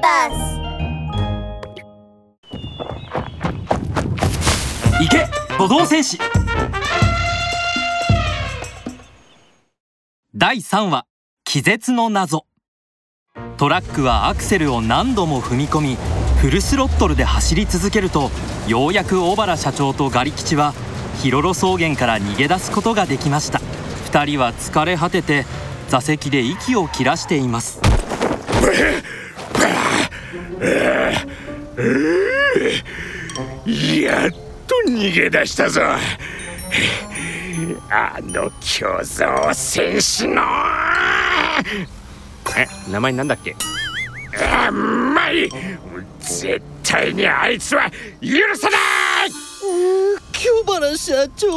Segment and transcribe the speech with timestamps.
[0.00, 0.60] バス
[5.00, 5.26] 行け
[5.56, 6.18] 歩道戦士
[10.34, 11.06] 第3話
[11.44, 12.44] 気絶の謎。
[13.56, 15.96] トラックはアクセルを何度も踏み込み
[16.40, 18.30] フルスロットルで走り続けると
[18.68, 20.74] ようやく小原社長とガリ吉は
[21.22, 23.58] ヒロロ草原から逃げ出すことができました。
[24.12, 25.44] 2人は疲れ果てて
[25.88, 27.87] 座席で息を切らしています。
[33.96, 35.82] やっと逃げ出したぞ。
[37.90, 40.42] あの巨像戦士の。
[42.56, 43.54] え名前なんだっけ？
[44.40, 45.48] あまい
[46.20, 48.76] 絶対にあいつは許さな
[49.26, 49.30] い。
[50.32, 51.48] 清原社長。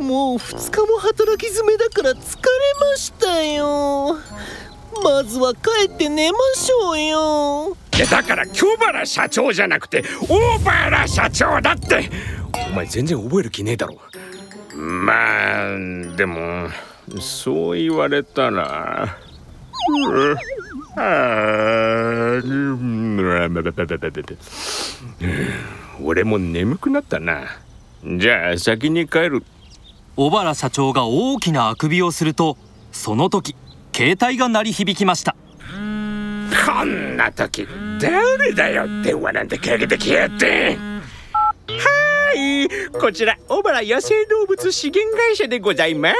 [0.00, 2.42] もう2日も働き詰めだから疲れ
[2.80, 4.16] ましたよ
[5.02, 7.76] まずは帰って寝ましょうよ。
[7.96, 12.10] いやだから京原社長じゃなくて大原社長だって。
[12.70, 13.98] お前全然覚える気ねえだろ。
[14.74, 15.78] まあ
[16.16, 16.68] でも
[17.20, 19.16] そう言われたら。
[26.02, 27.42] 俺も眠くなったな。
[28.18, 29.42] じゃあ先に帰る。
[30.16, 32.56] 小原社長が大きなあくびをすると
[32.92, 33.56] その時
[33.94, 35.36] 携帯が鳴り響きました。
[36.66, 37.68] こんな時
[38.00, 40.76] 誰だよ電話なんてかけてきやって。
[40.76, 46.16] はいこちら小原野生動物資源会社でございます。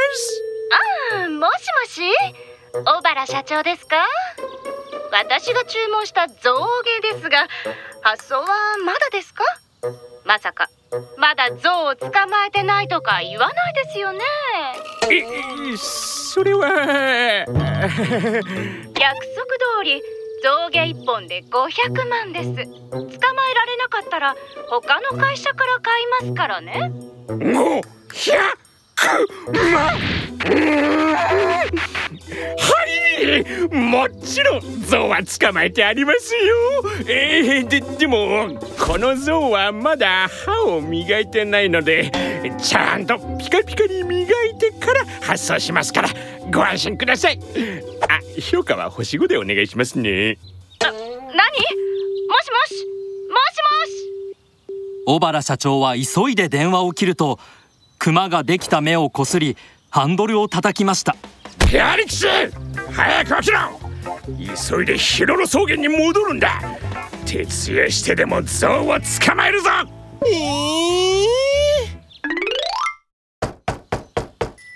[1.12, 1.50] ああもしも
[1.88, 2.02] し？
[2.72, 3.96] 小原社長ですか？
[5.10, 6.34] 私が注文した象
[7.02, 7.48] 牙ですが
[8.02, 8.46] 発送は
[8.84, 9.42] まだですか？
[10.24, 10.70] まさか
[11.16, 14.20] まだ象を捕まえてないとか言わないですよね。
[15.10, 16.68] えそれは。
[17.46, 20.02] 約束通り
[20.42, 22.50] 象牙1本で500万です。
[22.50, 24.36] 捕まえられなかったら
[24.68, 26.92] 他の会社から買いますからね。
[27.28, 28.34] 500
[29.72, 29.98] 万
[32.26, 36.40] はいもちろん象は捕まえてありますよ。
[37.06, 38.48] えー、ででも
[38.78, 42.10] この象はまだ歯を磨いてないので
[42.62, 46.08] ちゃんとピカピカに磨いてから発送しますから
[46.50, 47.38] ご安心ください。
[48.08, 50.38] あ評価は星5でお願いしますね。
[50.80, 50.98] な何？
[50.98, 51.02] も
[51.32, 51.46] しも
[52.66, 52.74] し？
[53.28, 54.36] もしもし？
[55.06, 57.38] 小原社長は急いで電話を切ると
[57.98, 59.56] クマができた目をこすり
[59.90, 61.16] ハンドルを叩きました
[61.72, 62.26] やりきし
[62.92, 63.58] 早く起きろ
[64.68, 66.60] 急いでヒロロ草原に戻るんだ。
[67.26, 69.70] 徹夜してでも象を捕まえるぞ。
[70.26, 71.26] えー、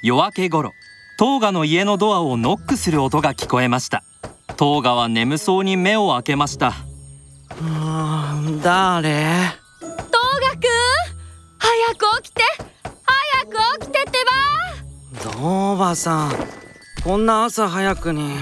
[0.02, 0.72] 夜明け頃
[1.18, 4.02] トーガの家のドアをノックする音が聞こえました。
[4.56, 6.72] トーガは眠そうに目を開けました。
[7.60, 9.12] うん誰？
[9.80, 10.68] トーガくん？
[11.58, 12.42] 早く起きて。
[12.82, 14.10] 早く起きてって
[15.24, 15.32] ば。
[15.32, 16.30] ゾウバさん
[17.08, 18.34] こんな朝早くに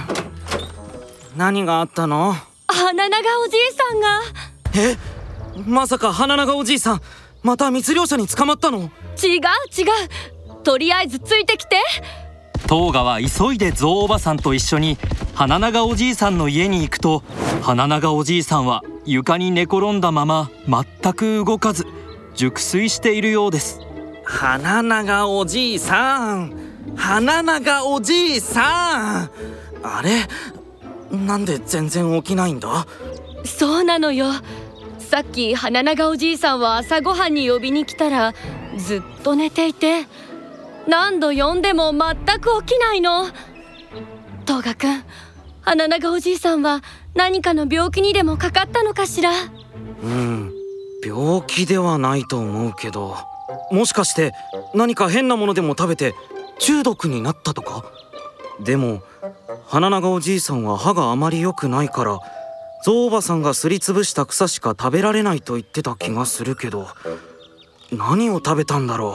[1.36, 2.34] 何があったの？
[2.66, 4.20] 花長おじいさんが。
[4.74, 4.96] え？
[5.70, 7.00] まさか花長おじいさん
[7.44, 8.78] また密漁者に捕まったの？
[8.80, 9.40] 違う違う。
[10.64, 11.80] とりあえずついてきて。
[12.66, 14.98] トーガは急いでゾウおばさんと一緒に
[15.32, 17.22] 花長おじいさんの家に行くと
[17.62, 21.86] 花長おじいさんは床に寝転んだまま全く動かず
[22.34, 23.78] 熟睡しているようです。
[24.24, 29.30] 花長おじいさん花長おじいさん。
[29.82, 30.28] あれ？
[31.16, 32.86] なんで全然起きないんだ？
[33.44, 34.26] そうなのよ。
[34.98, 38.34] さっき花長おじいさんは朝ごはんに呼びに来たら
[38.76, 40.06] ずっと寝ていて
[40.88, 43.26] 何度呼んでも全く起きないの。
[44.46, 45.04] 東賀くん
[45.60, 46.82] 花長おじいさんは
[47.14, 49.30] 何かの病気にでもかかったのかしら？
[50.02, 50.52] うん。
[51.04, 53.16] 病気ではないと思うけど。
[53.70, 54.32] もしかして
[54.74, 56.14] 何か変なものでも食べて
[56.58, 57.84] 中毒になったとか？
[58.60, 59.02] でも
[59.66, 62.18] 花長おじいさんは歯があまり良くないから
[62.84, 66.86] ゾウおばさんがすりつぶした草しか食べられないと言ってた気がするけど
[67.92, 69.14] 何を食べたんだろ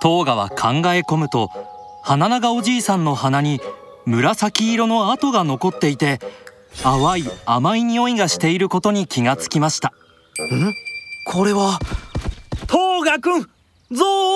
[0.00, 0.56] トーガは考
[0.94, 1.50] え込むと
[2.02, 3.60] 花長おじいさんの鼻に
[4.06, 6.20] 紫色の跡が残っていて
[6.82, 9.92] 淡い甘い匂いがしていることに気がつきました。
[10.50, 10.74] うん？
[11.26, 11.78] これは？
[12.68, 13.46] トウガくんゾ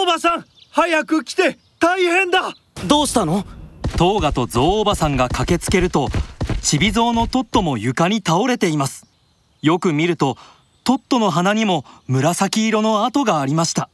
[0.01, 2.55] ウおばさん早く来て大変だ！
[2.87, 3.45] どうしたの？
[3.97, 6.11] トーガとゾウおばさんが駆けつけると
[6.63, 9.05] チビゾウのトットも床に倒れています。
[9.63, 10.37] よく見ると
[10.85, 13.91] トットの鼻にも紫色の跡がありました。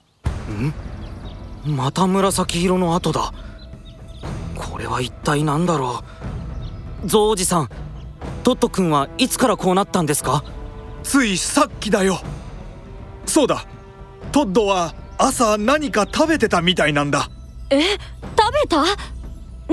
[1.64, 3.32] また紫色の跡だ。
[4.54, 6.04] これは一体何だろ
[7.04, 7.08] う？
[7.08, 7.70] ゾウおじさん
[8.44, 10.44] トット君はいつからこうなったんですか？
[11.02, 12.20] ついさっきだよ。
[13.24, 13.64] そうだ。
[14.30, 17.30] トッドは朝何か食べてたみたいなんだ
[17.70, 17.98] え食
[18.62, 18.84] べた？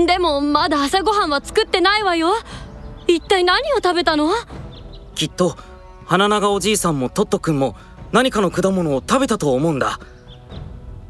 [0.06, 2.34] でもまだ朝ごはんは作ってないわよ。
[3.06, 4.30] 一体何を食べたの？
[5.14, 5.56] きっと
[6.04, 7.74] 花長おじいさんもトット君も
[8.12, 9.98] 何かの果物を食べたと思うんだ。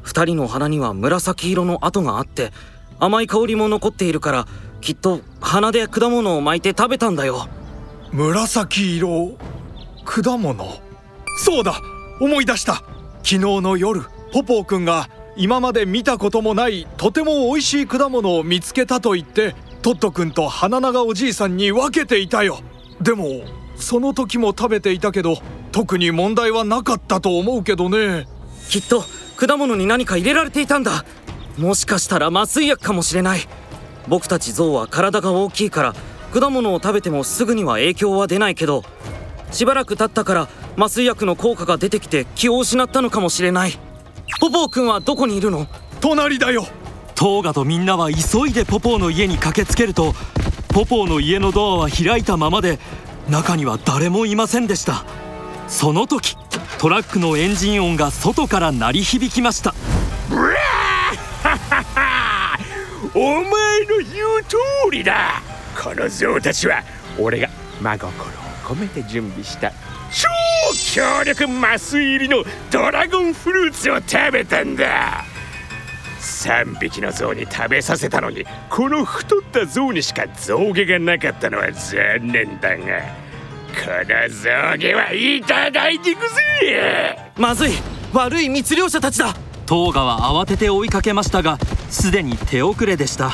[0.02, 2.52] 二人の鼻には紫色の跡があって
[3.00, 4.46] 甘い香りも残っているから
[4.80, 7.48] きっと鼻で果物を巻いて食べたんだよ。
[8.12, 9.36] 紫色？
[10.04, 10.64] 果物？
[11.38, 11.80] そうだ
[12.20, 12.74] 思い出した。
[12.74, 12.84] 昨
[13.24, 14.02] 日の夜
[14.32, 22.60] ポポーくんが今まで見たこともないとても美味しい果物を見つけたと言ってトットくんと花長おじいさんに分けていたよ。
[23.00, 23.44] でも
[23.76, 25.36] その時も食べていたけど
[25.72, 28.26] 特に問題はなかったと思うけどね。
[28.68, 29.04] きっと
[29.36, 31.04] 果物に何か入れられていたんだ。
[31.58, 33.40] もしかしたら麻酔薬かもしれない。
[34.08, 35.94] 僕たちゾウは体が大きいから
[36.32, 38.84] 果物を食べてもすぐには影響は出ないけど
[39.50, 43.85] しばらく経ったから麻酔薬の効果が出てきて気を失ったのかもしれない。
[44.38, 45.66] ポポー君はどこにいるの？
[46.00, 46.66] 隣だよ。
[47.14, 50.12] トーガとみんなは急いでポポーの家に駆けつけると
[50.68, 52.78] ポポーの家のドアは開いたままで
[53.30, 55.04] 中には誰もいませんでした。
[55.68, 56.36] その時
[56.78, 59.74] トラックのエンジン音が外から鳴り響きました。
[63.14, 63.48] お前の
[63.98, 64.56] 言う通
[64.92, 65.40] りだ。
[65.82, 66.82] この象たちは
[67.18, 67.48] 俺が
[67.80, 68.12] 真心を
[68.64, 69.70] 込めて準備した。
[69.70, 69.85] 超
[70.96, 75.26] 強力麻酔入りのドラゴンフルーツを食べたんだ。
[76.18, 82.84] 3匹の象に食べさせたのにこの太った象にしか象牙がなかったのは残念だがこ
[84.08, 87.18] の象牙はいただいていくぜ。
[87.36, 87.72] まずい
[88.14, 89.34] 悪い密漁者たちだ。
[89.66, 91.58] トーガは慌てて追いかけましたが
[91.90, 93.32] すでに手遅れでした。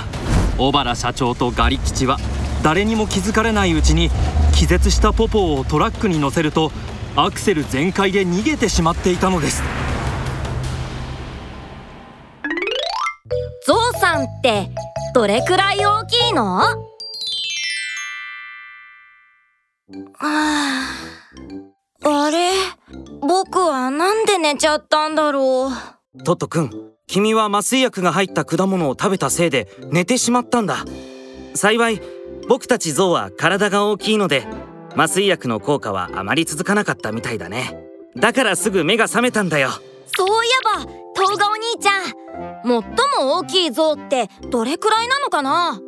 [0.59, 2.19] 小原社長とガリ吉は
[2.65, 4.11] 誰にも気づかれないうちに
[4.53, 6.73] 気絶したポポーをトラックに乗せると
[7.15, 9.63] アクセル全開で逃げてしまっていたのです。
[13.67, 14.71] ゾウさんって
[15.15, 16.57] どれくらい大きいの？
[16.57, 16.79] は
[20.21, 20.87] あ
[22.03, 22.51] あれ？
[23.21, 26.23] 僕はなんで寝ちゃったんだろう？
[26.25, 26.71] トット君
[27.07, 30.87] 君は麻酔薬が入った果物を食べたせいで寝てしまったんだ。
[31.55, 32.01] 幸い
[32.49, 34.47] 僕たちゾウは体が大きいので
[34.95, 37.79] 麻酔薬の効果はあまり続かなかったみたいだね。
[38.17, 39.71] だからすぐ目が覚めたんだよ。
[40.17, 40.85] そういえば
[41.15, 42.05] トウガお兄ちゃん
[42.63, 42.83] 最も
[43.39, 45.81] 大きいゾウってどれくらいなのかな？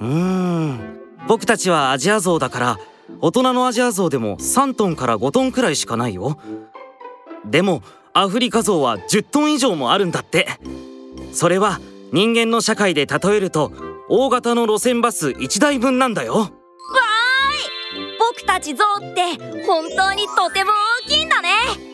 [0.00, 0.98] うーん。
[1.26, 2.78] 僕たちはアジアゾウだから
[3.20, 6.38] 大人のアジアゾウでも3トンから5トンくらいしかないよ。
[7.44, 7.82] でも
[8.12, 10.46] アフリカゾウは10トン以上もあるんだって。
[11.32, 11.80] それは
[12.12, 13.72] 人間の社会で例えると
[14.08, 16.50] 大型の路線バス1台分なんだよ
[18.32, 19.20] 僕たちゾウって
[19.66, 20.70] 本当にとても
[21.04, 21.91] 大きいんだね。